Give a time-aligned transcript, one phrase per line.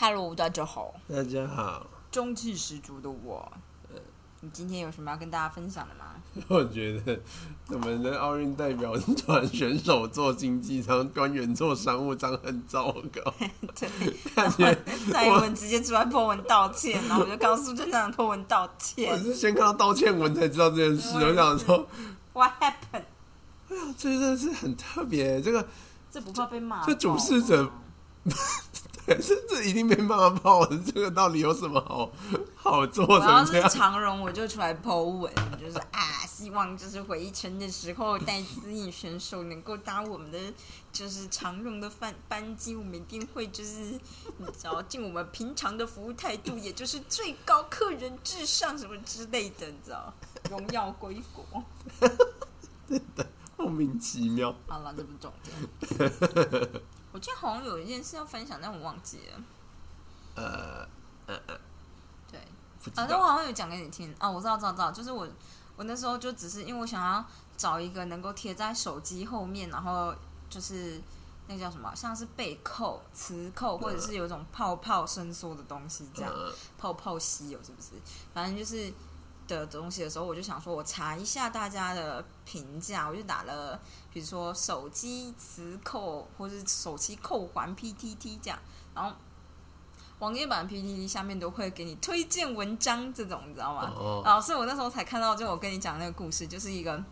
[0.00, 1.84] Hello，大家好，大家好。
[2.12, 3.50] 中气十足的我，
[3.92, 3.98] 呃，
[4.42, 6.14] 你今天有什么要跟大家分享的吗？
[6.46, 7.18] 我觉得
[7.66, 13.34] 我们的奥运代表团选手做经济舱，官员做商务舱很糟糕。
[13.74, 14.78] 对，
[15.10, 19.10] 蔡英文直接出来破文道歉，然后我就告诉正常破文道歉。
[19.10, 21.88] 我是先看到道歉文才知道这件事，我想说
[22.34, 23.02] ，What happened？
[23.68, 25.66] 哎呀，这真的是很特别，这个
[26.08, 26.86] 这不怕被骂？
[26.86, 27.68] 这主事者。
[29.16, 32.10] 这这一定没办法泡，这个到底有什么好
[32.56, 33.24] 好做的？
[33.26, 40.38] 我要是 长荣，我就出来剖文，就是啊，希望就是回程的时候，带资颖选手能够搭我们的
[40.92, 43.98] 就是长荣的班班机，我们一定会就是
[44.36, 50.12] 你知道，尽我们平常的服务态度，也就是最高客人至上什么之类的，你知道，
[50.50, 51.44] 荣耀归国。
[52.88, 54.54] 真的莫名其妙。
[54.66, 56.70] 好了，这不重点。
[57.18, 59.42] 我记得好像有一件事要分享，但我忘记了。
[60.36, 60.86] 呃，
[61.26, 61.58] 呃呃，
[62.30, 62.38] 对，
[62.94, 65.26] 啊，但我好像有讲给你听啊，我知道，知道，知道，就是我，
[65.74, 67.24] 我那时候就只是因为我想要
[67.56, 70.14] 找一个能够贴在手机后面，然后
[70.48, 71.02] 就是
[71.48, 76.32] 那个叫什么，像是背扣、磁扣，或者是有一种泡泡伸缩的东西，这样
[76.78, 77.88] 泡泡吸有是不是？
[78.32, 78.94] 反正就是。
[79.56, 83.80] 的东西的时候，我就想说，我查一下大家的评价，我就打了，
[84.12, 88.58] 比如说手机磁扣或是手机扣环 PTT 这样，
[88.94, 89.12] 然后
[90.18, 94.22] 网页版 PTT 下面都会给你推荐文章这种，你知道吗？
[94.24, 97.02] 然后所以我那时候才看到，就我跟你讲那个故事，就是一个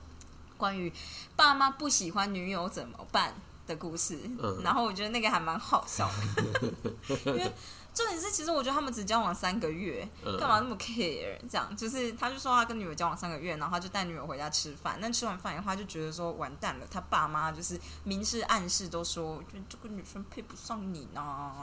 [0.56, 0.92] 关于
[1.34, 3.34] 爸妈不喜欢女友怎么办
[3.66, 4.18] 的故事。
[4.62, 7.52] 然后我觉得那个还蛮好笑的，因为。
[7.96, 10.06] 重点是，其实我觉得他们只交往三个月，
[10.38, 11.34] 干嘛那么 care？
[11.48, 14.98] 这样就是，他就说他跟女友交往三个月，然后他就带女友回家吃饭。
[15.00, 21.54] 但吃完饭以后，他就觉得说完蛋了，他爸妈就是明示暗示都说，觉得这个女生配不上你呢。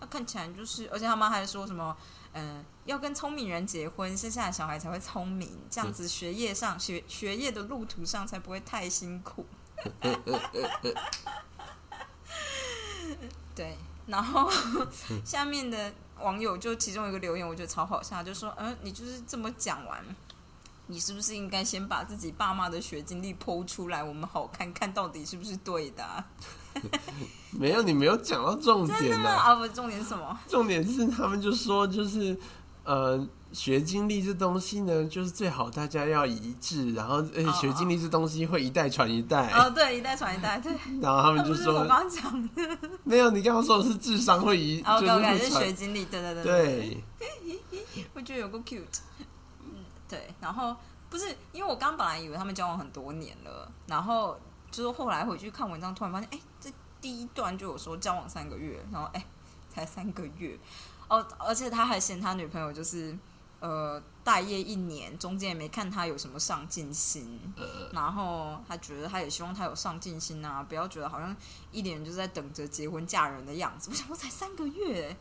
[0.00, 1.96] 他看起来就是，而且他妈还说什么，
[2.32, 9.46] 嗯，要跟聪明人结婚，生下的小孩才会聪明，这样子学业上学学业的路途上才不会太辛苦。
[13.54, 13.76] 对。
[14.06, 14.48] 然后
[15.24, 20.00] 下面的网友就其中一个留言，我觉得超好笑，就说：“嗯，你就是这么讲完，
[20.86, 26.24] 你是不是应该先把自己爸妈的学经历剖出来，我们好看看到底是不是对的？”
[27.50, 29.28] 没有，你没有讲到重点呢。
[29.34, 30.38] 啊，不，重点是什么？
[30.46, 32.38] 重点是他们就说，就是
[32.84, 33.26] 呃。
[33.52, 39.50] 学经历这东西呢，就是最好大家要一致，然后而且学经历这东西会一代传一代。
[39.52, 40.72] 哦，对，一代传一代，对。
[41.00, 45.06] 然后他们就说，我刚刚讲的，没有，你刚刚说的是智商会移，就
[45.38, 47.04] 是学经历，对对对对。
[48.12, 49.00] 我觉得有个 cute，
[49.60, 50.28] 嗯，对。
[50.40, 50.76] 然后
[51.08, 54.38] 不是因为我刚本来以为他们交往很多年了，然后
[54.70, 56.70] 就是后来回去看文章，突然发现，哎，这
[57.00, 59.24] 第一段就有说交往三个月，然后哎，
[59.70, 60.58] 才三个月，
[61.08, 63.16] 哦，而且他还嫌他女朋友就是。
[63.66, 67.40] 呃，待业一年，中间也没看他有什么上进心，
[67.92, 71.34] 然后他觉得他也希望他有上进心啊，不要觉得好像
[71.72, 73.90] 一脸就是在等着结婚嫁人的样子。
[73.90, 75.16] 我想，我才三个月，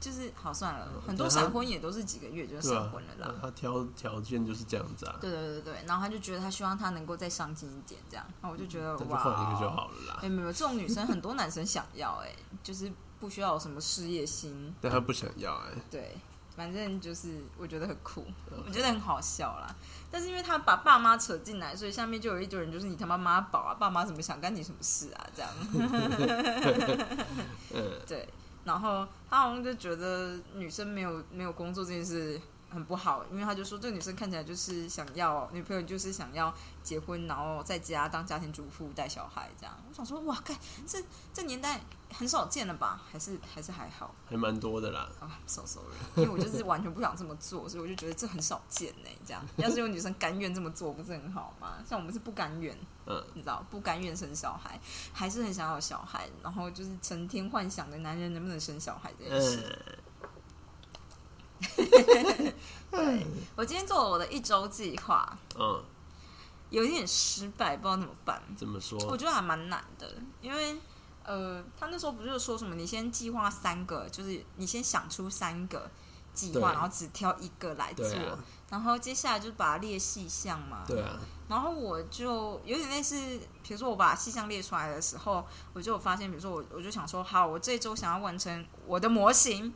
[0.00, 3.34] 就是好算了，很多闪婚也都是几个月就闪婚了啦。
[3.42, 5.18] 他挑条件就是这样子啊。
[5.20, 10.18] 对对对对，然后他就觉得他希望他能够再上进一点，这样，那我就觉得哇，换一个就好了啦。
[10.22, 16.16] 没有没有，这种女生很多男生想要，哎，就是不需要有什么事业心，但他不想要，哎，对。
[16.56, 18.26] 反正就是我觉得很酷，
[18.66, 19.74] 我觉得很好笑啦。
[20.10, 25.26] 但是因为他把爸妈扯进来，所以下面就有一堆人就是你他妈妈宝啊，爸妈怎么想干你什么事啊？
[25.34, 25.50] 这样。
[28.06, 28.28] 对，
[28.64, 32.40] 然后他好像就觉得女生没有没有工作这件事。
[32.72, 36.52] 很不好，因为他就说这个女生看起来就是想要女朋友，就是想要
[36.82, 39.74] 结婚，然后在家当家庭主妇带小孩这样。
[39.88, 40.56] 我想说，哇，看
[40.86, 41.80] 这这年代
[42.12, 43.02] 很少见了吧？
[43.12, 45.08] 还是还是还好，还蛮多的啦。
[45.20, 49.10] 啊，so sorry，因为我就是完全不想这么做，所以我就觉得这很少见呢。
[49.26, 51.78] 这样，要是有女生甘愿这么做，不是很好吗？
[51.86, 54.80] 像我们是不甘愿，嗯，你知道，不甘愿生小孩，
[55.12, 59.98] 还是很想要小孩，然后就是成天幻想的男人能不能生小孩这件事。
[62.90, 63.26] 对，
[63.56, 65.82] 我今天做了我的一周计划，嗯，
[66.70, 68.42] 有一点失败，不知道怎么办。
[68.56, 68.98] 怎么说？
[69.06, 70.06] 我觉得还蛮难的，
[70.40, 70.76] 因为
[71.24, 75.90] 呃，他那时候不是说什么，你先计划三个，就是你先想出三个
[76.34, 78.06] 计划，然后只挑一个来做，
[78.68, 80.84] 然后接下来就把它列细项嘛。
[80.86, 81.18] 对啊。
[81.48, 83.16] 然后我就有点类似，
[83.62, 89.72] 比如说我把细项列出来的时候，我就发现，比如说我我就想说，好，我这周想要完成我的模型。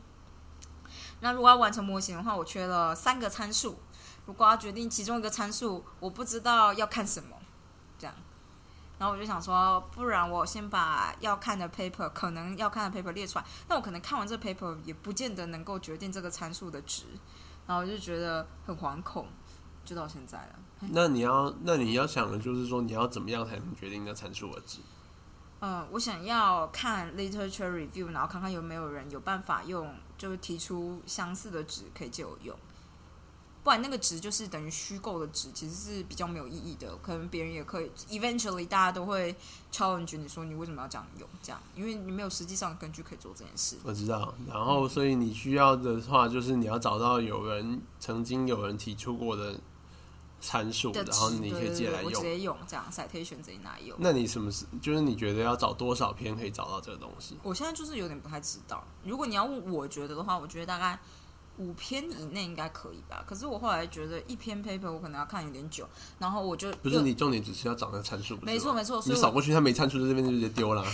[1.21, 3.79] 那如果要完成模型的话，我缺了三个参数。
[4.27, 7.37] 如果要决定其中一个参数，我不知道要看什么，
[7.99, 8.15] 这样。
[8.99, 17.05] 然后我就想说，不然我先把要看的 paper 可能要看的 paper 列出来，那我可能看完这 paper 也不见得能够决定这个参数的值，
[17.67, 19.27] 然后我就觉得很惶恐，
[19.85, 20.59] 就到现在了。
[20.91, 24.79] 那你要，那你要想的就是说，你要怎么样才能决定那参数的值？
[25.61, 32.55] 嗯，我想要看 literature review，然后看看有没有人有办法用，就是提出相似的值可以借我用。
[33.65, 36.95] 不然那个值就是等于虚构的值，其实是比较没有意义的。
[37.03, 39.35] 可能别人也可以，eventually 大家都会
[39.73, 41.29] challenge 你说你为什么要这样用？
[41.43, 43.77] 这样，因为你没有实际上的根据可以做这件事。
[43.83, 49.59] 我知道，然后所以你需要的话，就是你要找到有人曾经有人提出过的
[50.41, 53.97] 参数，然后你可以借来用，直接用这样 citation 自己拿用。
[54.01, 54.65] 那你什么是？
[54.81, 57.37] 就是你觉得要找多少篇可以找到这个东西？
[57.43, 58.85] 我现在就是有点不太知道。
[59.05, 60.99] 如果你要问我觉得的话，我觉得大概。
[61.59, 63.25] 五篇以内应该可以吧？
[63.27, 65.89] 可是我后来觉得一篇 paper 我可能要看有点久，
[66.19, 70.85] 然后我就不是你重点只是要找那个参数，没错没错，你扫过去它没参数在这边就直接丢了，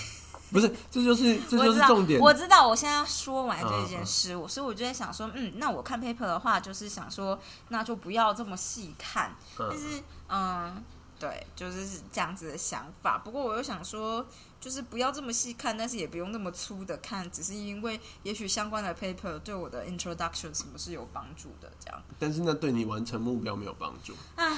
[0.52, 2.20] 不是这就是这就是重点。
[2.20, 7.38] 我知道，我现在说完这件事，我所以我就在想说，嗯，那我看 paper 的话，就是想说
[7.68, 10.84] 那就不要这么细看，但是嗯，
[11.18, 13.18] 对，就是这样子的想法。
[13.18, 14.24] 不过我又想说。
[14.62, 22.00] 就是不要这么细看，但是也不用那么粗的看，只是因为也许相关的 paper 对我的 introduction 什么是有帮助的，这样。
[22.16, 24.56] 但是那对你完成目标没有帮助啊？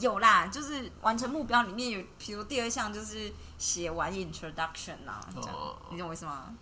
[0.00, 5.56] 有啦，就是完成目标里面有，比如第二项就是写完 introduction 啊，这样，
[5.90, 6.54] 你懂我意思吗？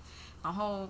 [0.42, 0.88] 然后。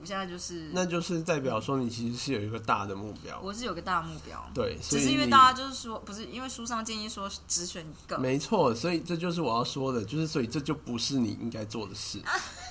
[0.00, 3.40] 我现在就是，那就是代表说你其实是有一个大的目标。
[3.40, 8.18] 我是有个大目标，对，只是因为大家就是说，不是因为书上建议说只选一个。
[8.18, 12.20] 没错，所以这就是我要说的，就是所以这就不是你应该做的事。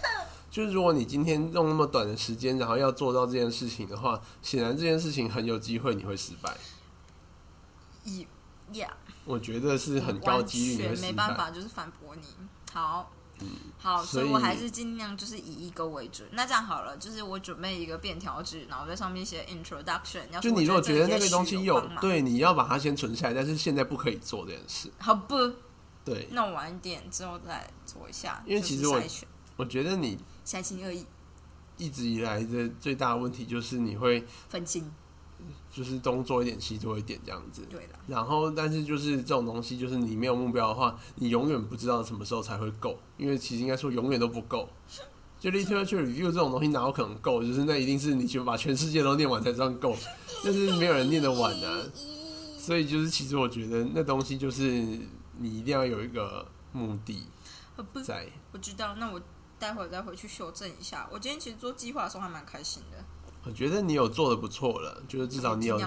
[0.51, 6.53] 就是如果你今天用那么短的时间，然后要做到这件事情的话，显然这件事情很有机会你会失败。
[8.03, 8.27] 一
[8.73, 8.89] ，Yeah，
[9.25, 12.23] 我觉得是很高几率，没办法，就是反驳你。
[12.73, 13.11] 好。
[13.77, 16.25] 好，所以我还是尽量就是以一个为准。
[16.31, 20.21] 那这样好了，就是我准备一个便条纸，然后在上面写 introduction。
[20.39, 24.89] 就你如果觉得那个东西有，对，你要把它先存下来，但是现在不可以做这件事。
[24.97, 25.35] 好不？
[26.05, 28.41] 对，那我晚一点之后再做一下。
[28.45, 29.01] 因为其实我
[29.57, 31.05] 我觉得你三心二意，
[31.75, 34.89] 一直以来的最大的问题就是你会分心。
[35.71, 37.93] 就是东做一点西做一点这样子，对的。
[38.07, 42.97] 然后，但是就是这种东西，就是你没有目标的话，你永远不知道什么时候才会够。
[43.17, 44.69] 因为其实应该说永远都不够。
[45.39, 47.43] 就 literature review 这种东西哪有可能够？
[47.43, 49.95] 就是那一定是你就把全世界都念完才算够，
[50.43, 51.91] 但是没有人念得完的。
[52.57, 54.63] 所以就是其实我觉得那东西就是
[55.37, 57.27] 你一定要有一个目的
[58.05, 58.25] 在。
[58.53, 59.21] 我知道，那我
[59.59, 61.09] 待会儿再回去修正一下。
[61.11, 63.03] 我今天其实做计划的时候还蛮开心的。
[63.45, 65.79] 我觉得你有做的不错了，就是至少你有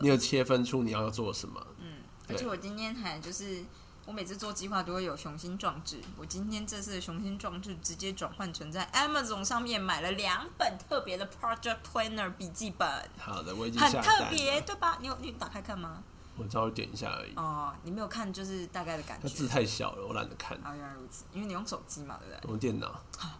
[0.00, 1.64] 你有切分出你要做什么。
[1.78, 1.98] 嗯，
[2.28, 3.64] 而且我今天还就是
[4.06, 6.00] 我每次做计划都会有雄心壮志。
[6.18, 12.88] 我今天这次的雄心壮志直接转换成在 Amazon 上面买了两本特别的 Project Planner 笔记本。
[13.18, 14.98] 好的，我已经很特别，对吧？
[15.00, 16.02] 你有你打开看吗？
[16.36, 17.32] 我稍微点一下而已。
[17.36, 19.28] 哦，你没有看，就是大概的感觉。
[19.28, 20.58] 字太小了，我懒得看。
[20.58, 22.50] 啊，原来如此，因为你用手机嘛，对不对？
[22.50, 23.00] 用电脑。
[23.16, 23.30] 好，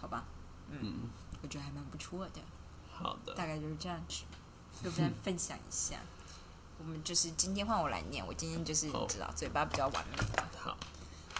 [0.00, 0.24] 好吧。
[0.68, 1.02] 嗯，
[1.42, 2.40] 我觉得还蛮不错的。
[3.02, 4.22] 好的，大概就是这样子，
[4.82, 5.96] 就跟大家分享一下。
[6.78, 10.16] 我们就是今天换我来念，我今天就是你知道，嘴巴比较完美。
[10.58, 10.76] 好，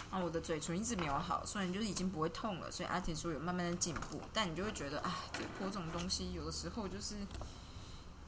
[0.09, 7.15] 啊，我的嘴唇一直没有好，虽然就是已经不会痛了，所以阿婷说有慢慢的进步，但你就会觉得，哎，嘴破这种东西，有的时候就是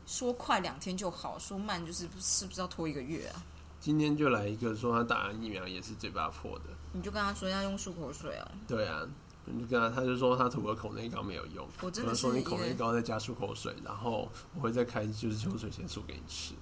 [0.06, 3.42] 说快两天就好，说慢就是是不是要拖一个月啊？
[3.80, 8.52] 今天就来一个说他打完疫苗也是嘴巴破的，你就跟他说要用漱口水哦。
[8.68, 9.08] 对啊。
[9.46, 11.68] 你就跟他，他就说他涂了口内膏没有用。
[11.82, 16.54] 我真的说你口内膏再加漱口水，然后我会再开就是秋水仙素给你吃。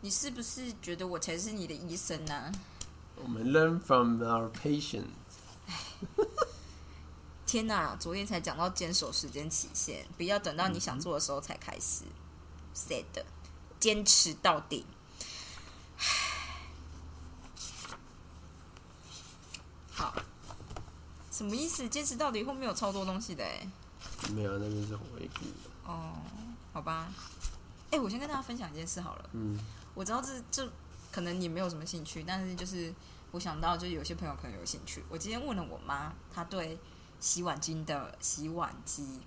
[0.00, 2.52] 你是不是觉得我才是你的医生呢？
[3.16, 5.04] 我们 learn from our patients。
[7.44, 7.96] 天哪！
[7.96, 12.04] 昨天才讲到坚守时间期限，不要等到你想做的时候才开始。
[12.74, 13.04] said，
[13.80, 14.86] 坚持到底。
[21.40, 21.88] 什么意思？
[21.88, 23.66] 坚持到底后面有超多东西的哎。
[24.34, 26.12] 没有，那边是回顾哦，
[26.70, 27.08] 好吧。
[27.90, 29.30] 哎，我先跟大家分享一件事好了。
[29.32, 29.58] 嗯。
[29.94, 30.70] 我知道这这
[31.10, 32.92] 可能你没有什么兴趣，但是就是
[33.30, 35.02] 我想到，就是有些朋友可能有兴趣。
[35.08, 36.78] 我今天问了我妈，她对
[37.20, 39.20] 洗碗巾的洗碗机，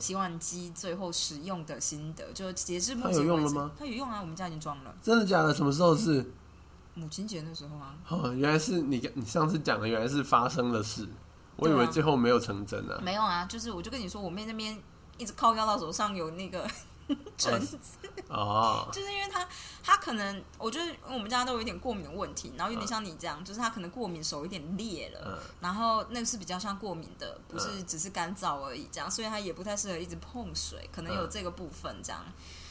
[0.00, 3.70] 洗碗机最后使用的心得，就截至目前有用了吗？
[3.78, 4.92] 它有用啊，我们家已经装了。
[5.00, 5.54] 真的假的？
[5.54, 6.28] 什么时候是？
[6.94, 7.94] 母亲节那时候啊。
[8.08, 11.08] 哦，原来是你你上次讲的，原来是发生的事。
[11.62, 13.00] 我以为最后没有成真啊。
[13.02, 14.76] 没有啊，就是我就跟你说，我妹那边
[15.18, 16.68] 一直靠腰到手上有那个
[17.36, 17.76] 疹子。
[18.28, 19.46] 哦，就是因为她
[19.82, 32.24] 她可能我觉得我们家都有一点过敏的问题，然后有点像你这样，就是她可能过敏手有点裂了，然后那个是比较像过敏的，不是只是干燥而已，这样，所以她也不太适合一直碰水，可能有这个部分这样，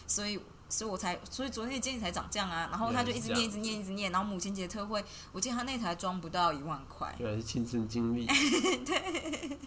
[0.08, 0.40] 所以。
[0.72, 8.26] 所以我才，所以昨天的经济才涨价啊，然后他就一直念，一直念，一直念，然后母亲节特惠，我记得他那台装不到一万块，对，是亲身经历。
[8.86, 9.60] 对，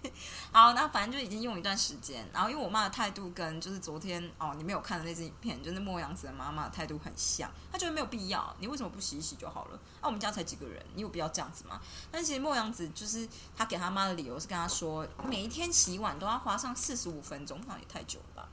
[0.51, 9.77] 好，那反正就已经用一段时间，然后因为我妈的态度跟就是昨天哦，你没有看的那支影片，就是莫阳子的妈妈态度很像，她觉得没有必要，你为什么不洗一洗就好了？
[10.01, 11.81] 啊，我们家才几个人，你有必要这样子吗？
[12.11, 18.43] 但其实莫阳子就是他给他妈的理由是跟他说，每一天洗碗都要花上四十五分钟，那也太久了。
[18.43, 18.49] 吧。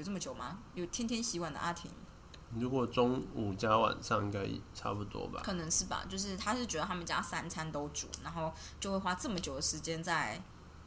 [0.00, 0.58] 有这么久吗？
[0.74, 1.90] 有天天洗碗的阿婷？
[2.58, 5.42] 如果中午加晚上，应该差不多吧？
[5.44, 6.06] 可能是吧。
[6.08, 10.42] 就是他是觉得他们家三餐都煮，然后就会花这么久的时间在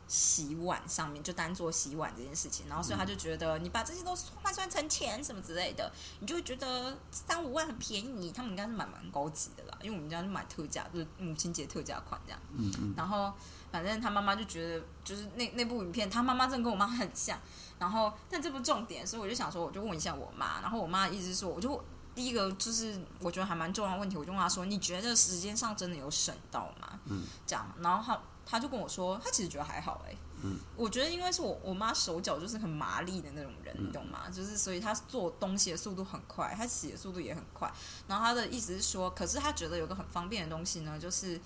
[0.07, 2.67] 洗碗上面，就单做洗碗这件事情。
[2.67, 5.89] 然后所以他就觉得，你把这些都换算成钱什么之类的，
[6.19, 8.31] 你就会觉得三五万很便宜。
[8.31, 12.39] 他们应该是买蛮高级的啦，因为我们家是买特价，就是母亲节特价款这样。
[12.57, 12.93] 嗯嗯。
[12.97, 13.31] 然后
[13.71, 17.39] 反正他妈妈就觉得，就是那那部影片，他妈妈真的跟我妈很像。
[17.83, 20.61] 然后，但这不重点，所以我就想说，我就问一下我妈。
[20.61, 21.83] 然后我妈的意思说，我就
[22.15, 27.67] 第一个就是我觉得还蛮重要的问题，我就问她说：“你觉得时间上真的有省到吗？”嗯，这样。
[27.81, 30.15] 然后她她就跟我说，她其实觉得还好哎。
[30.43, 34.29] 嗯，我觉得因为是我我妈手脚就是很麻利的那种人，你懂吗？
[34.31, 37.69] 就是所以她做东西的速度很快，她洗的速度也很快。
[38.07, 41.37] 然后她的意思是说，可是她觉得有个很方便的东西呢，就是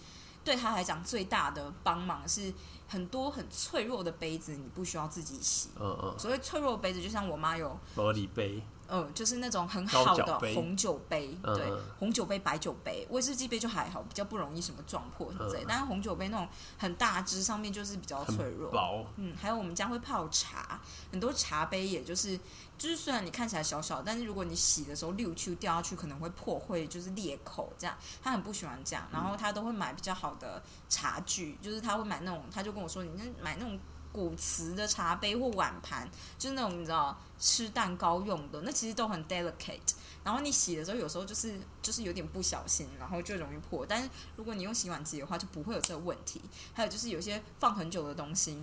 [0.43, 2.53] 对她来讲最大的帮忙是。
[2.87, 5.69] 很多很脆弱的杯子，你不需要自己洗。
[5.79, 6.15] 嗯嗯。
[6.17, 8.61] 所谓脆弱杯子，就像我妈有玻璃杯。
[8.87, 15.65] 嗯，就是那种很好的红酒杯，对，红酒杯、白酒杯、威士忌杯就还好，比较不容易什么撞破什么之类。
[15.67, 18.71] 但是红酒杯那种很大只，上面就是比较脆弱。
[18.71, 19.05] 薄。
[19.17, 20.79] 嗯，还有我们家会泡茶，
[21.11, 22.39] 很多茶杯也就是。
[22.77, 27.97] 就是虽然你看起来小小，但是如果你洗的时候溜去掉下去，可能会破，会就是裂口这样。
[28.21, 33.09] 他很不喜欢这样，然后他都会买比较好的茶具，就是他会买那种，他就跟我说，你
[33.41, 33.79] 买那种
[34.17, 36.09] 古瓷的茶杯或碗盘，
[36.39, 39.93] 就是那种你知道吃蛋糕用的，那其实都很 delicate。
[40.23, 43.85] 然后你洗的时候，有时候就是就是有点不小心，然后就容易破。
[43.85, 46.41] 但是如果你用洗碗机的话，就不会有这个问题。
[46.73, 48.57] 还有就是有些放很久的东西。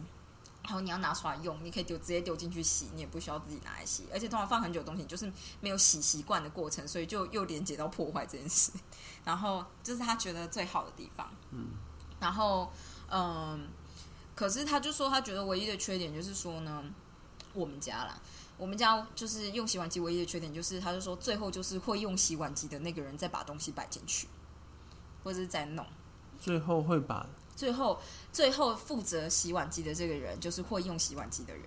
[0.64, 4.06] 然后你要拿出来用，你可以丢直接丢进去洗，你也不需要自己拿来洗。
[4.11, 5.30] 而且通常放很久的东西，就是
[5.61, 8.73] 没有洗习惯的过程，所以就又连接到破坏这件事。
[9.25, 11.30] 然后这是他觉得最好的地方。
[11.50, 11.68] 嗯。
[12.18, 12.73] 然后
[13.11, 13.68] 嗯，
[14.35, 16.85] 可是他就说他觉得唯一的缺点就是说呢，
[17.53, 18.21] 我们家啦，
[18.57, 24.26] 我们家就是用洗碗机唯一的缺点就是，他就说最后就是会用洗碗机的那个人再把东西摆进去，
[25.23, 25.87] 或者是再弄。
[26.41, 27.26] 最后会把。
[27.57, 28.00] 最后，
[28.33, 31.64] 最后负责洗碗机的这个人，就是会用洗碗机的人，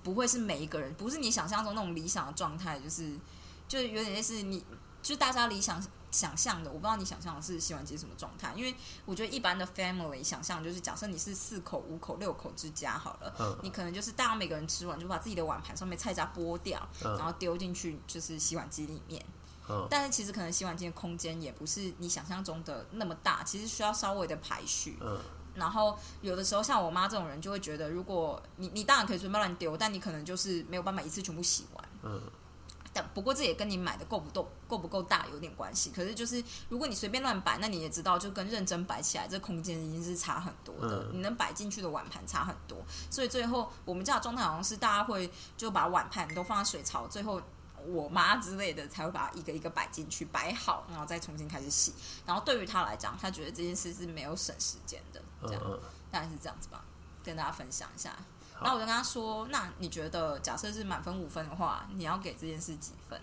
[0.00, 3.18] 不会是每一个人，不是你想象中那种理想的状态，就是，
[3.66, 4.64] 就有点类似你，
[5.02, 8.72] 就大家理想想象的，我不知道你想象的是洗碗机什么状态，因为
[9.04, 19.24] 我觉得一般的 family 想象就是，假设你是四口、五口、六口之家好了，你可能就是大家每个人吃完就把自己的碗盘上面菜渣剥掉，然后丢进去就是洗碗机里面。
[19.88, 24.98] 但是其实可能洗碗机的空间也不是你想象中的那么大，其实需要稍微的排序。
[25.00, 25.18] 嗯，
[25.54, 31.88] 然后有的时候像我妈这种人就会觉得，如果你你当然可以随便乱丢，但你可能就是没有办法一次全部洗完。
[32.02, 32.20] 嗯，
[32.94, 35.90] 但不过这也跟你买的够不够够不够大有点关系。
[35.90, 41.08] 可是就是如果你随便乱摆，那你也知道，就跟认真摆起来，这空间已经是差很多的。
[41.12, 42.78] 你能摆进去的碗盘差很多，
[43.10, 47.42] 所以最后我们家的状态好像是大家会就把碗盘都放在水槽，最后。
[47.86, 51.92] 我妈之类的才会把它一个一个摆进去，摆好，然后再重新开始洗。
[52.24, 55.62] 然后对于他来讲，他觉得这件事是没有省时间的，这样
[56.10, 56.82] 大概是这样子吧，
[57.22, 58.16] 跟大家分享一下。
[58.60, 63.20] 然后我就跟他说：“那你觉得，假设是满分五分的话，你要给这件事几分？”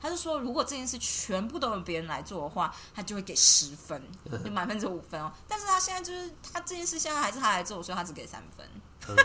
[0.00, 4.02] 他就说：“如果这件事全部都由别人来做的话，他就会给十分，
[4.44, 5.32] 就满分只有五分哦。
[5.48, 8.68] 但是他现在就是他这件事现在还是他来做，所以他只给三分。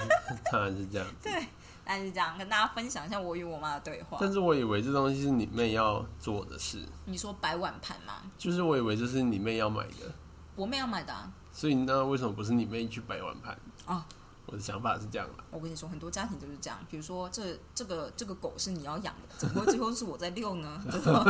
[0.51, 1.48] 当然是这样，对。”
[1.92, 4.20] 但是这样跟大家分享一下我与我妈的对话。
[4.22, 6.88] 但是我以为这东西是你妹要做的事。
[7.06, 8.22] 你说摆碗盘吗？
[8.38, 10.13] 就是我以为这是你妹要买的。
[10.56, 11.32] 我妹要买的。
[11.51, 13.58] 所以那为什么不是你妹去摆碗盘？
[13.88, 14.06] 啊。
[14.51, 16.79] 我的想法是这样的，我跟你说，很多家庭都是这样。
[16.89, 20.82] 比如说，这这个这个狗是你要养的，怎么会最后是我在遛呢？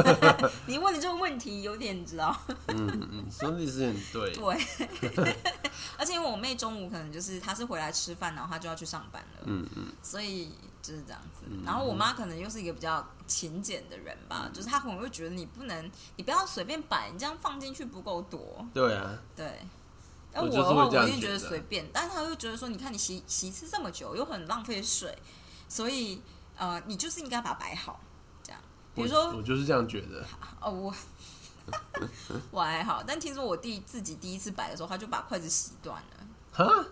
[0.68, 2.34] 你问的这个问题有点，你知道？
[2.68, 4.34] 嗯嗯，说的是很对。
[4.34, 5.36] 对，
[6.00, 9.44] 而且因为我妹中午可能就是她是回来吃饭，然后她就要去上班了。
[9.46, 11.46] 嗯嗯，所以就是这样子。
[11.66, 18.66] 然后我妈可能又是一个比较勤俭的人吧，就是她可能会觉得你不能，你不要随便摆，你这样放进去不够多。
[18.74, 19.60] 对啊，对。
[20.32, 25.18] 那我的话，我一定觉得随便，但是他又觉得说，你看你洗洗一次这么久，又很浪费水，
[25.68, 26.22] 所以
[26.58, 28.00] 呃，你就是应该把它摆好，
[28.44, 28.62] 这样。
[28.94, 30.24] 比如说，我就是这样觉得。
[30.62, 30.94] 哦，我
[32.52, 36.26] 我还好，但听说我弟自己第一次摆的时候，他就把筷子洗断了。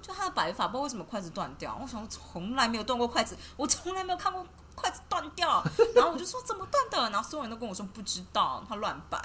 [0.01, 1.77] 就他的摆法，不知道为什么筷子断掉。
[1.81, 5.61] 我想，从来没有断过筷子，我从来没有看过筷子断掉。
[5.93, 7.09] 然后我就说怎么断的？
[7.11, 9.19] 然后所有人都跟我说不知道，他乱摆。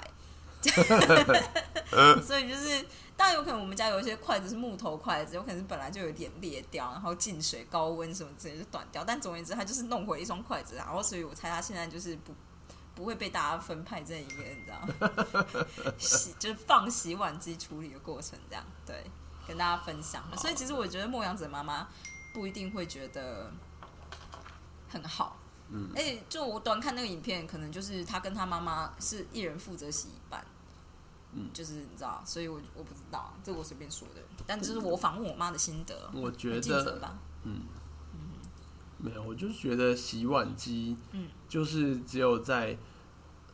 [2.25, 9.03] 所以就是，当然有可能我们家有一些筷子是木头筷子，有可能是本来就有点裂掉，然后进水、高温什么之类就断掉。
[9.03, 12.33] 但总而言之，他就是弄回一双筷子，然后所以我猜他现在就是不
[12.95, 19.03] 不会被大家分派这一个，你知道， 洗就是放洗碗机处理的过程这样，对。
[19.45, 21.85] 跟大家分享，所以其实我觉得莫阳子妈妈
[22.33, 23.51] 不一定会觉得
[24.87, 25.37] 很好。
[25.67, 30.41] 嗯，哎，就我短看那个影片，可能就是他跟他妈妈是一人负责洗一半。
[31.35, 36.09] 嗯，就是你知道，所以我我不知道，这我随便说的，但这是我访问我妈的心得。
[36.13, 37.61] 我觉得，嗯
[38.13, 38.19] 嗯，
[38.97, 42.77] 没有，我就是觉得洗碗机，嗯，就是只有在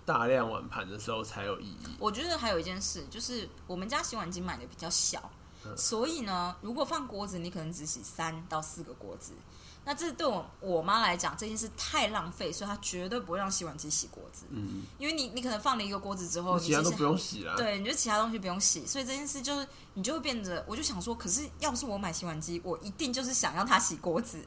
[0.06, 1.88] 大量碗盘的时候才有意义。
[2.00, 5.32] 我觉得还有一件事，就是我们家洗碗机买的比较小。
[5.76, 9.34] 所以呢，如果放锅子，你可能只洗三到四个锅子。
[9.86, 14.46] 那这对我我妈来讲，这件事太浪费，所以她绝对不会让洗碗机洗锅子。
[14.52, 17.56] 嗯，因为你你可能放了一个锅子之后，其他都不用洗了。
[17.58, 24.38] 对，你觉得其他东西不用洗，所以这件事就是你就会变得，我就想说，可是要是我买洗碗机，我一定就是想要它洗锅子。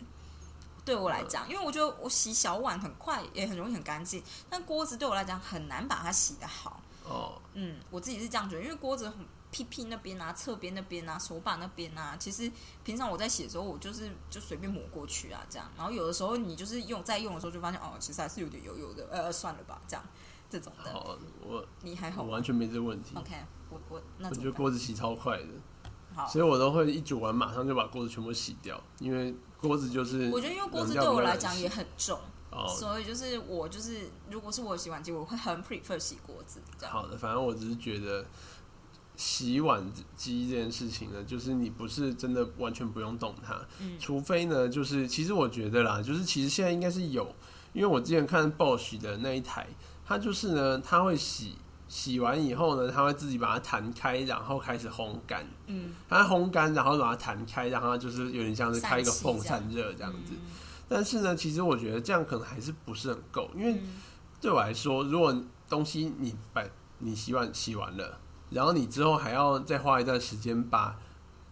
[0.85, 6.81] 对我来讲，因为我觉得我洗小碗很快，也很容易很干净，但锅子对我来讲很难把它洗得好。
[7.05, 9.27] 哦，嗯，我自己是这样觉得，因为锅子很。
[9.53, 12.51] 屁屁那边啊，侧边那边啊，手把那边啊，其实
[12.83, 15.71] 平常我在写的时候，我就是就随便抹过去啊，这样。
[15.77, 20.03] 然后有的时候你就是用在用的时候，就发现哦，其实还是有点油油的，呃，算了吧，这样
[20.49, 20.91] 这种的。
[20.91, 23.15] 好，我你还好，完全没这个问题。
[23.15, 23.35] OK，
[23.69, 25.49] 我我那我觉得锅子洗超快的，
[26.15, 32.19] 好，所以我都会一煮完马上就把锅子全部洗掉，因为锅子就是我觉得因为锅子对我来讲也很重，
[32.79, 36.63] 所以就是我就是如果是我洗碗机，我会很 prefer 洗锅子。
[36.81, 38.25] 好的，反正我只是觉得。
[39.23, 39.81] 洗碗
[40.17, 43.57] 机这件事情呢，就是你不是真的完全不用动它，
[44.01, 47.33] 除非呢，就是其实我觉得啦，就是其实现在应该是有，
[47.73, 49.69] 因为我之前看 Bosch 的那一台，
[50.05, 51.55] 它就是呢，它会洗
[51.87, 60.33] 洗完以后呢，它会自己把它弹开，然后开始烘干，嗯，它烘干，然后把它弹开，然后就是有点像是开一个风散热这样子。
[60.89, 63.81] 但是呢，其实我觉得这样可能还是不是很够，因为
[64.41, 65.33] 对我来说，如果
[65.69, 66.65] 东西你把
[66.99, 68.19] 你洗碗洗完了。
[68.55, 70.97] 然后你之后还要再花一段时间把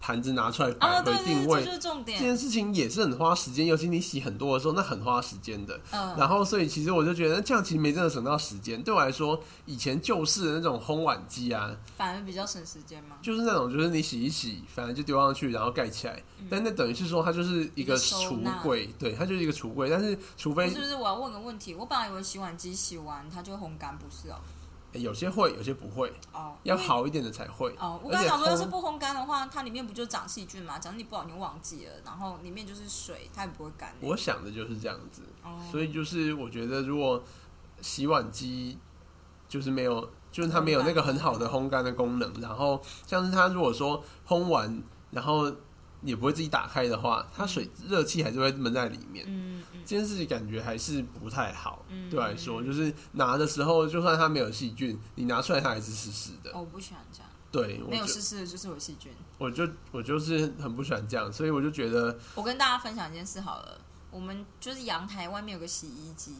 [0.02, 2.18] 盘子拿出来摆回定位，这是重点。
[2.18, 5.78] 这件事情也是很花时间，尤其你洗很多的时候，那很花时间的。
[5.90, 6.16] 嗯。
[6.16, 8.82] 然后，所以其实我就觉得这样其实没真的省到时间。
[8.82, 13.16] 对我来说，以前旧式的那种烘碗机啊，反而比较省时间嘛？
[13.20, 16.22] 就是那种，就是你洗一洗，反正就丢上去，然后盖起来。
[16.48, 19.90] 但那等于是说，它就是一个橱柜，对，它就是一个橱柜。
[19.90, 20.94] 但是，除非是不是？
[20.94, 24.36] 我要问个问题，我本来以为洗碗机洗完它就烘干，不是哦。
[24.92, 26.12] 有些会，有些不会。
[26.32, 27.74] 哦，要好一点的才会。
[27.78, 30.78] 哦，我刚想说，要是不烘干的话，它里面不就长细菌吗？
[30.78, 33.94] 假如你不好，你忘记了，然后里面就是水，它也不会干。
[34.00, 35.22] 我想的就是这样子。
[35.44, 37.22] 哦，所以就是我觉得，如果
[37.80, 38.78] 洗碗机
[39.48, 45.52] 就是没有，就是它没有那个很好的烘干的功能，然后像是它如果说烘完，然后。
[46.02, 49.24] 也不会自己打开的话，它水热气还是会闷在里面。
[49.28, 51.84] 嗯嗯，这件事情感觉还是不太好。
[51.88, 56.50] 嗯，对来说，就是拿的时候，就算它没有细菌，你拿出来它还是湿湿的。
[56.54, 57.28] 我不喜欢这样。
[57.52, 59.12] 对，没有湿湿的就是有细菌。
[59.36, 62.16] 我就我就是很不喜欢这样，所以我就觉得。
[62.34, 66.34] 我跟大家分享一件事好了，我们就是阳台外面有个洗衣机，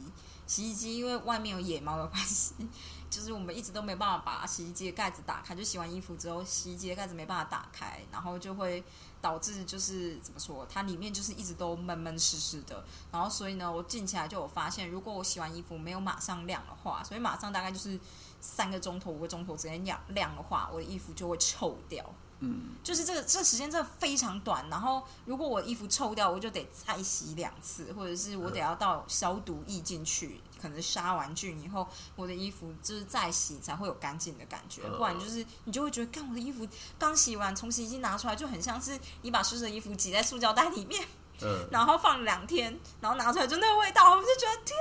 [0.47, 2.55] 洗衣机因为外面有野猫的关系。
[3.11, 8.85] 就是我们一直都没办法把洗衣机的盖子打开，就洗完衣服之后，洗衣机的盖子没办法打开，然后就会
[9.21, 12.85] 导致就是怎么说，它里面就是一直都闷闷湿湿的。
[13.13, 17.99] 然后所以呢，我进起来就有发现，如果我洗完衣服没有马上晾的话，所以马上大概就是
[18.41, 22.05] 三个钟头、五个钟头之间晾晾的话，我的衣服就会臭掉。
[22.43, 24.67] 嗯，就是这个这时间真的非常短。
[24.71, 30.41] 然后如果我衣服臭掉，我就得再洗两次，或者是我得要到消毒液进去。
[30.61, 36.67] 可能杀完菌以后，我的衣服就是再洗才会有干净的感觉，不然就是你就会觉得，干我的衣服
[36.99, 41.07] 刚洗完从洗衣机拿出来，就很像是你把湿的衣服挤在塑胶袋里面，
[41.43, 44.77] 嗯， 然后放两天，然后拿出来就那个味道，我就觉得天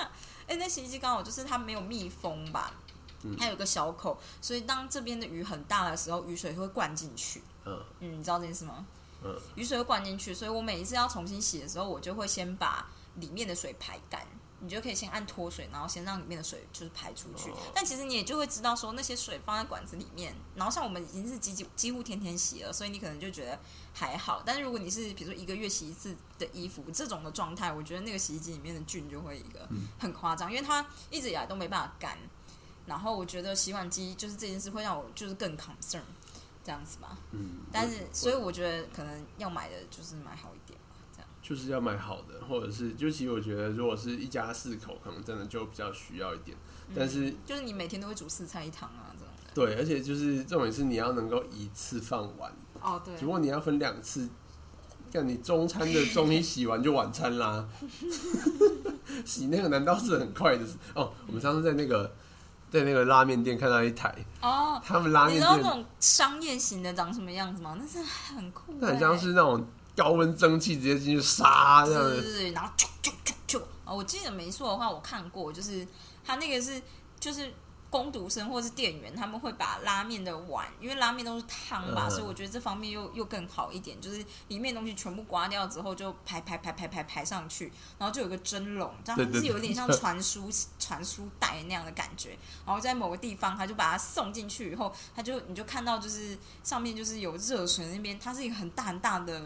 [0.00, 0.10] 哪！
[0.48, 2.74] 哎，那洗衣机刚好就是它没有密封吧，
[3.38, 7.42] 它有个小口，所以当这边的雨很大的时候，雨水会灌进去。
[7.64, 8.84] 嗯嗯，你知道这件事吗？
[9.24, 14.20] 嗯，雨水会灌进去，所以我每一次要重新洗的时候，我就会先把里面的水排干。
[14.62, 17.52] 你就可以先按脱水，然后先让里面的水就是排出去。
[17.74, 23.58] 但其实你也就会知道说那些水放在管子里面，然后像我们已经是几几几乎天天洗了，所以你可能就觉得
[23.92, 24.40] 还好。
[24.46, 32.16] 但是如果你是比如说一个月洗一次的衣服这种的状态，我觉得那个洗衣机里面的菌就会一个很夸张，因为它一直以来都没办法干。
[32.86, 36.02] 然后我觉得洗碗机就是这件事会让我就是更 concern
[36.62, 37.18] 这样子吧。
[37.32, 37.62] 嗯。
[37.72, 40.78] 但是所以我觉得可能要买的就是买好一点。
[41.54, 46.56] 就是要买好的，或者是，就其实我觉得，如果是一家四口，可能真的就比较需要一点。
[46.96, 49.28] 但是，就是你每天都会煮四菜一汤啊，这种。
[49.52, 52.50] 对，而且就是重点是你要能够一次放完。
[52.80, 53.14] 哦，对。
[53.20, 54.26] 如果你要分两次，
[55.12, 57.68] 像你中餐的中医洗完就晚餐啦。
[59.26, 60.64] 洗那个难道是很快的？
[60.94, 62.10] 哦，我们上次在那个
[62.70, 67.76] 在那个拉面店看到一台哦，他们拉面店那种商业型的长什么样子吗？
[67.78, 69.62] 那是很酷，那很像是那种。
[69.96, 73.62] 高温蒸汽直接进去杀这样子，然后啾啾啾啾。
[73.84, 75.86] 哦，我记得没错的话，我看过，就是
[76.24, 76.80] 他那个是
[77.20, 77.52] 就是
[77.90, 92.30] 工读生或是店员，他们会把拉面的碗，因为拉面都是汤吧，所以我觉得这方面又又更好一点，就是里面东西全部刮掉之后，就排排排排排排上去，然后就有个蒸笼，这样是有点像传输传输带那样的感觉。
[92.64, 99.42] 然后在某个地方，他就把它送进去以后，他就你就看到就是上面就是有热水那边，它是一个很大很大的。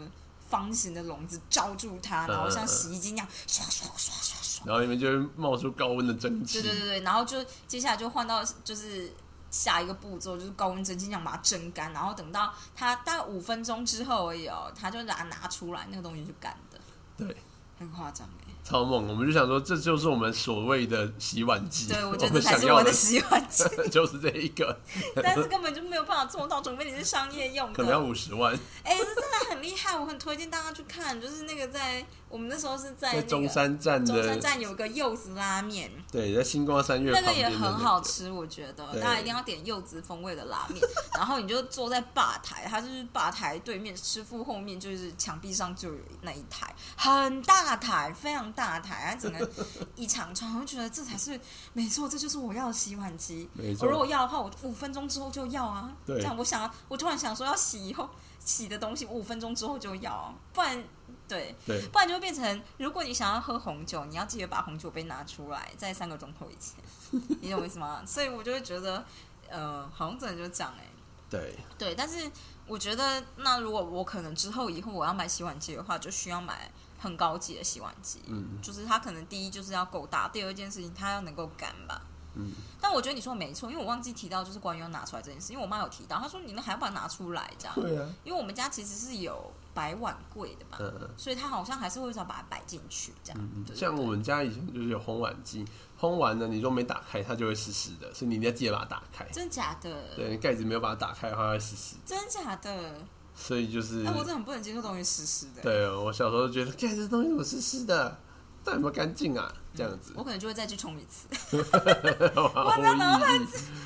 [0.47, 6.61] 方形的笼子罩住它，然后像洗衣机那样刷刷刷刷刷，然后里面就会冒出高温的蒸汽。
[6.61, 9.11] 对对对对，然后就接下来就换到就是
[9.51, 16.79] 下一个步骤，就是高温蒸汽这样把它蒸干，然后等到它大概五分钟之后而已哦，它就把它拿出来，那个东西就干的。
[17.17, 17.35] 对，
[17.77, 18.46] 很夸张哎。
[18.67, 19.07] 超猛！
[19.07, 21.87] 我们就想说，这就是我们所谓的洗碗机。
[21.87, 24.77] 对，我觉得才是我的洗碗机， 就是这一个。
[25.15, 28.53] 但是根本就没有办法做到，除非你是商业用的，可能要五十万。
[28.83, 31.19] 哎，这真的很厉害，我很推荐大家去看。
[31.21, 40.81] 就是那个在我们那时候是在中山站的中山站有个柚子拉面，对，在星光三月那个也很好吃，我觉得大家一定要点柚子风味的拉面。
[41.17, 49.49] 然后你就坐在吧台，它就是吧台对面，师傅后面就是墙壁上就有那一台很大台，非常大台，它整个。
[49.95, 51.39] 一长串，我就觉得这才是
[51.73, 53.49] 没错，这就是我要的洗碗机。
[53.79, 55.91] 我如果要的话，我五分钟之后就要啊。
[56.05, 58.07] 这样我想，我突然想说要洗以后
[58.39, 60.83] 洗的东西，五分钟之后就要，不然
[61.27, 61.55] 对，
[61.91, 66.81] 不然就会变成，如果你想要喝红酒，你要记得把红酒杯拿出来，在三个钟头以前，
[67.41, 68.03] 你懂我意思吗？
[68.05, 69.03] 所以我就会觉得，
[69.49, 70.83] 呃，好像真的就这样哎。
[71.29, 72.29] 对对，但是
[72.65, 76.71] 我觉得，那如果我可能之后以后我要买洗碗机的话，就需要买。
[76.99, 82.01] 很高级的洗碗机，嗯，就是它可能第一就是要够大，第二件事情它要能够干吧，
[82.37, 82.51] 嗯。
[82.79, 88.07] 但我觉得你说的没错，因为我忘记提到就是关于要拿出来这件事，因为我妈有提到，她说你们还要把它拿出来这样，对啊。
[88.23, 93.49] 因为我们家其实是有摆碗柜的嘛，嗯所以她好像还是会想把它摆进去这样。
[93.75, 95.65] 像我们家以前就是有烘碗机，
[95.99, 99.25] 烘完了，你如果没打开，它就会湿湿的，所以你一定要记得把它打开。
[99.31, 100.15] 真假的？
[100.15, 101.95] 对，盖子没有把它打开的话会湿湿。
[102.05, 102.93] 真假的？
[103.35, 105.61] 所以就是，哎，我真的很不能接受东西湿湿的。
[105.61, 108.17] 对，我小时候觉得，盖这东西怎么湿湿的？
[108.63, 109.53] 但有没有干净啊？
[109.77, 111.27] 这样子，我可能就会再去冲一次。
[111.55, 113.27] 我在哪怕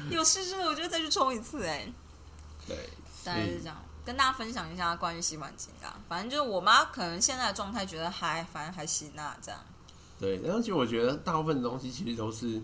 [0.10, 1.66] 有事之后，我就再去冲一次。
[1.66, 1.92] 哎，
[2.66, 2.90] 对，
[3.26, 3.76] 大概是这样，
[4.06, 6.00] 跟大家分享一下关于洗碗巾啊。
[6.08, 9.60] 反正就是我妈可能现在的状态觉得还，反正还行啊，这样。
[10.20, 12.62] 对，然后其实我觉得大部分的东西其实都是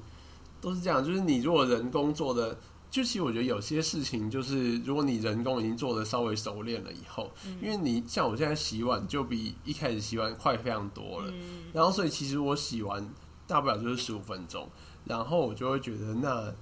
[0.62, 2.58] 都是这样，就是你如果人工做的。
[2.90, 7.30] 就其实我觉得有些事情，就是如果你人工已经做的稍微熟练了以后，
[7.62, 11.34] 因为你像我现在洗碗就比一开始洗碗快非常多了，
[11.74, 13.14] 然后所以其实我洗完
[13.46, 14.70] 大不了就是十五分钟，
[15.04, 16.54] 然后我就会觉得那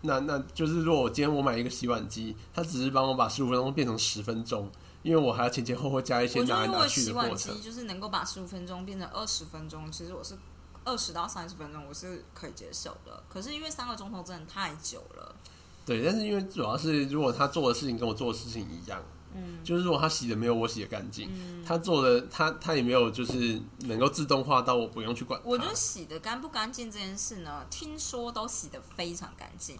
[0.00, 4.70] 那那就是如果我今天我买一个洗碗机，它只是帮我把十五分钟变成十分钟，
[5.02, 10.34] 因为我还要前前后后加一些拿来拿去的过程，就是能够把十五分钟变成二十分钟，其实我是
[10.84, 15.36] 二十到三十分钟我是可以接受的，可是因为三个钟头真的太久了。
[15.88, 19.02] 对，但是因为主要是，如果他做的事情跟我做的事情一样，
[19.34, 21.30] 嗯，就是如果他洗的没有我洗的干净，
[21.64, 25.40] 他做的他他也没有就是能够自动化到我不用去管。
[25.42, 29.78] 我觉得洗的干不干净这件事呢，听说都洗的非常干净。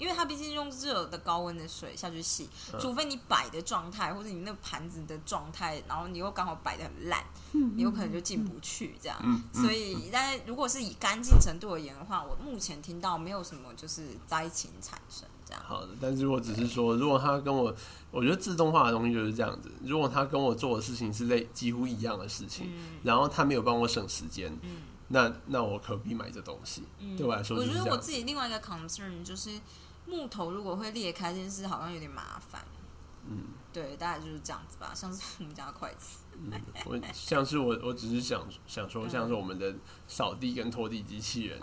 [0.00, 2.48] 因为它毕竟用热的高温的水下去洗，
[2.80, 9.42] 除非你摆的状态或者你那个盘子的状态，然后你又刚好摆的很烂，你有可能就进不去这样。
[9.52, 15.62] 所以，但是如果是以干净程度而言的话，我目前听到没有什么就是灾情产生这样。
[15.62, 17.74] 好的，但是如果只是说，如果他跟我，
[18.10, 19.70] 我觉得自动化的东西就是这样子。
[19.82, 24.50] 如果他跟我做的事情是类几乎一样的事情，然后他没有帮我省时间，
[25.08, 26.84] 那那我何必买这东西？
[27.18, 29.50] 对我来说，我觉得我自己另外一个 concern 就是。
[30.10, 32.60] 木头如果会裂开这件事，好像有点麻烦。
[33.28, 36.18] 嗯，对，大概就是这样子吧，像是我们家的筷子。
[36.42, 36.52] 嗯，
[36.86, 39.74] 我像是我，我只是想想说，像是我们的
[40.06, 41.60] 扫地跟拖地机器人，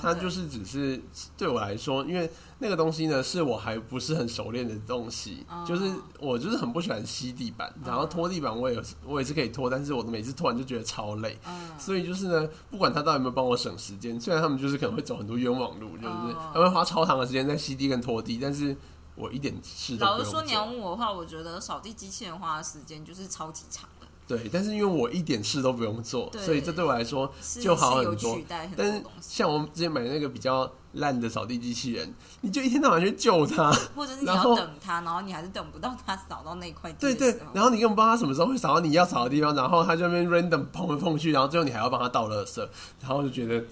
[0.00, 1.02] 它就是只是
[1.36, 11.36] 对我来说，因为那个东西呢，是我还不是很熟练的东西，就是我就是很不喜欢吸地板，然后拖地板我也我也是可以拖，但是我每次拖完就觉得超累，
[11.76, 18.76] 所以就是呢，不管他到底有没有帮我省时间，虽然他们就是可能会走很多冤枉路，就是他们花超长的时间在吸地跟拖地，但是
[19.20, 23.88] 我一点事都老实说，你要问我的话，我觉得扫地机器人花的时间就是超级长。
[24.26, 28.38] 对，但是因为我一点事都不用做，所以这对我来说就好很多。
[28.76, 36.98] 但是像我们之前买那个比较烂的扫地机器人，你就一天到晚去救它， 或者是你要等它，然后你还是等不到它扫到那块地。
[37.00, 42.60] 对对，然后你根本不知道它什么时候会扫到你要扫的地方，然后它就那边 random 碰来碰去，然后最后你还要帮它倒垃圾，
[43.00, 43.64] 然后就觉得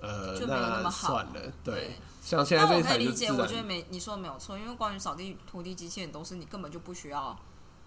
[0.00, 1.52] 呃，那算了。
[1.62, 7.34] 对，像现在这一台理解，我觉得没你说的没有错，因为关于扫地拖地机器人都是你根本就不需要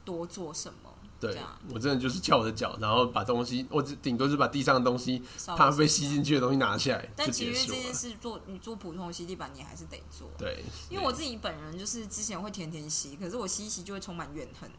[0.04, 0.90] 多做什么。
[1.20, 1.38] 对，
[1.70, 7.08] 我真的就是翘我的脚，然后把东西，我只顶多是把地上的东西，怕被吸进去的东西拿下来。
[7.16, 10.28] 但其实这件事做你做普通的吸地板，你还是得做。
[10.40, 14.72] 对，因为我自己本人就是之前会天天吸，可是我吸一吸就会充满怨恨。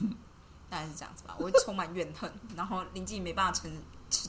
[0.70, 3.70] 大概是这样子吧，我会充满怨恨，然后林静没办法承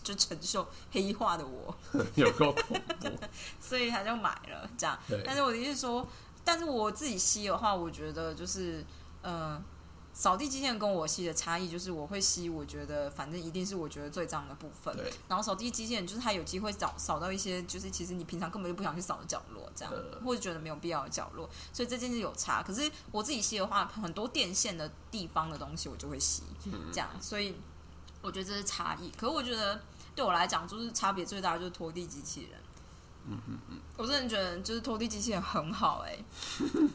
[0.04, 1.76] 就 承受黑化的我，
[2.15, 3.10] 有够恐怖，
[3.60, 4.98] 所以他就买了这样。
[5.26, 6.08] 但是我的意思说，
[6.43, 8.86] 但是我自己吸的话，我觉得就是
[9.24, 9.62] 嗯。
[10.15, 14.96] 扫地机器人跟我吸的差异就是，我会吸，我觉得反正一定是我觉得最脏的部分。
[15.28, 19.91] 然后扫地机器人就是它有机会扫扫到一些，就是其实你平常根本就不想去扫的角落，这样
[20.24, 21.50] 或者觉得没有必要的角落。
[21.74, 22.62] 所以这件事有差。
[22.62, 26.43] 可是我自己吸的话，很多电线的地方的东西我就会吸，
[26.91, 27.10] 这样。
[27.19, 27.56] 所以
[28.24, 29.12] 我觉得这是差异。
[29.12, 29.80] 可是我觉得
[30.16, 32.60] 对我来讲，就是差别最大的就是拖地机器人。
[33.26, 36.18] 嗯嗯嗯，我真的觉得就是拖地机器人很好哎，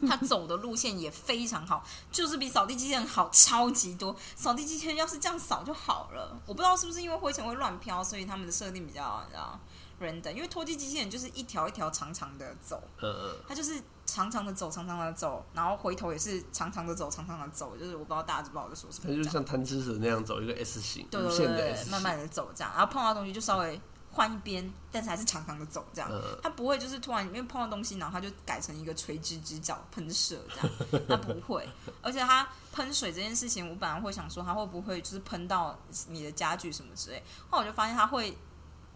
[0.07, 4.15] 它走的路线也非常好，就是比扫地机器人好超级多。
[4.35, 9.59] 扫地机器人要是这样扫就好了，我不知道是不是因为灰尘会乱飘，所以他们的设定比较你知道
[9.99, 10.31] random。
[10.31, 19.09] 因为拖地机器人就是一条一条长长的走，嗯嗯，它就是长长的走，长长的走，然后回头也是长长的走，长长的走，就是我不知道大家知不知道我在说什么。
[19.09, 23.79] 它就像贪吃蛇那样走一个 S 型，对对对，慢慢的走这样，然后碰到东西就稍微。
[24.11, 31.69] 换一边，但是还是长长的走，这样，它不会就是突然因为碰到东西，然后它就改成一个垂直直角喷射这样，它不会。
[32.01, 38.35] 而且它喷水这件事情，我本来会想说它会不会就是喷到你的家具什么之类，后来我就发现它会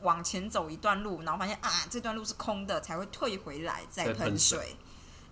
[0.04, 4.76] 往前走一段路，然后发现啊这段路是空的，才会退回来再喷水，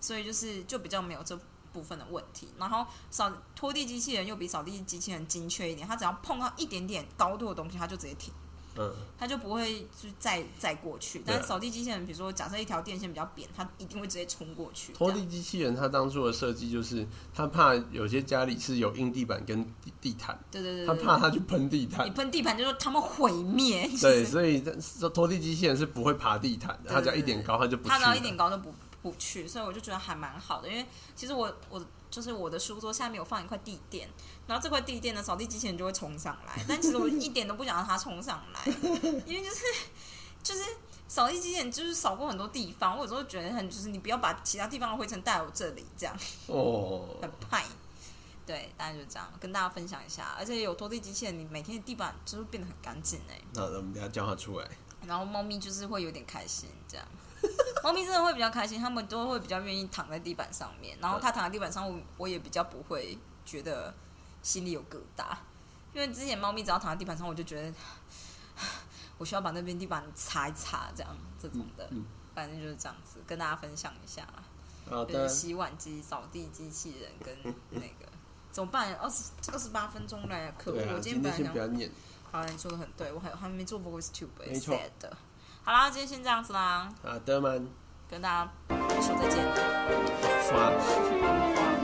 [0.00, 1.38] 所以就是就比较没有这
[1.72, 2.48] 部分的问题。
[2.58, 8.32] 然后扫拖地机器人又比扫地机器人精确一点，它只要碰到一点点高度的东西，它就直接停。
[8.78, 11.22] 嗯，它就不会就再再过去。
[11.26, 14.92] 但是扫地机器人，比如说假设一条电线比较扁，它一定会直接冲过去。
[14.92, 22.06] 拖地机器人它当初的设计就是，它怕有些家里是有硬地板跟地地毯，对对对，它怕它去喷地毯。
[22.06, 23.88] 你喷地毯就说他们毁灭。
[24.00, 27.88] 对，所以这拖地机器人是不会爬地毯的，它只要一点高，它就不。
[27.88, 30.68] 它只要一点高都不不去，所以我就觉得还蛮好的。
[30.68, 31.84] 因为其实我我。
[32.12, 34.06] 就是我的书桌下面有放一块地垫，
[34.46, 36.64] 然后这块地垫呢，扫地机器人就会冲上来。
[36.68, 38.72] 但其实我一点都不想让它冲上来，
[39.26, 39.64] 因为就是
[40.42, 40.62] 就是
[41.08, 46.16] 扫地机器人就是扫过很多地方，我有时候觉得很就是你不要把其他地方的灰尘带我这里，这样
[46.48, 47.64] 哦，很派。
[48.44, 50.34] 对，大概就这样跟大家分享一下。
[50.36, 53.40] 而且有拖地机器人，你每天的地板就是变得很干净哎。
[53.54, 54.68] 那我们等下叫它出来。
[55.06, 57.06] 然后猫咪就是会有点开心这样。
[57.84, 60.98] 猫咪真的会比较开心，它们都会比较愿意躺在地板上面。
[61.00, 63.94] 然后它躺在地板上，我我也比较不会觉得
[64.42, 65.24] 心里有疙瘩。
[65.94, 67.72] 因为之前猫咪只要躺在地板上，我就觉得
[69.18, 71.88] 我需要把那边地板擦一擦，这样这种的。
[72.34, 74.26] 反正就是这样子，跟大家分享一下。
[74.88, 75.28] 好的。
[75.28, 78.10] 洗碗机、扫地机器人跟 那个
[78.50, 78.94] 怎么办？
[78.96, 80.94] 二十二十八分钟了，可恶！
[80.94, 81.90] 我今天本来想。
[82.30, 85.14] 好，你说的很对，我还还没做 voice tube，没错的。
[85.62, 86.90] 好啦，今天先这样子啦。
[87.02, 87.68] 好的，们
[88.08, 89.44] 跟大家说再见。
[90.50, 91.81] 发。